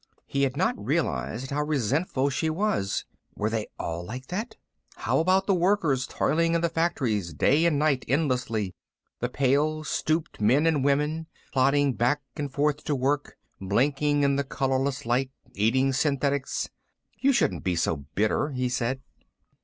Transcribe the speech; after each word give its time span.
He 0.25 0.41
had 0.41 0.57
not 0.57 0.83
realized 0.83 1.51
how 1.51 1.61
resentful 1.61 2.31
she 2.31 2.49
was. 2.49 3.05
Were 3.35 3.51
they 3.51 3.67
all 3.77 4.03
like 4.03 4.25
that? 4.29 4.55
How 4.95 5.19
about 5.19 5.45
the 5.45 5.53
workers 5.53 6.07
toiling 6.07 6.55
in 6.55 6.61
the 6.61 6.69
factories, 6.69 7.35
day 7.35 7.65
and 7.65 7.77
night, 7.77 8.03
endlessly? 8.07 8.73
The 9.19 9.29
pale, 9.29 9.83
stooped 9.83 10.41
men 10.41 10.65
and 10.65 10.83
women, 10.83 11.27
plodding 11.53 11.93
back 11.93 12.23
and 12.35 12.51
forth 12.51 12.83
to 12.85 12.95
work, 12.95 13.37
blinking 13.59 14.23
in 14.23 14.37
the 14.37 14.43
colorless 14.43 15.05
light, 15.05 15.29
eating 15.53 15.93
synthetics 15.93 16.71
"You 17.19 17.31
shouldn't 17.31 17.63
be 17.63 17.75
so 17.75 17.97
bitter," 18.15 18.53
he 18.53 18.69
said. 18.69 19.01